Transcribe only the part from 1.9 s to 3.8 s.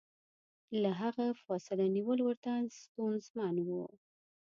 نیول ورته ستونزمن و.